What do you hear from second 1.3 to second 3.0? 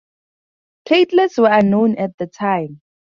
were unknown at the time.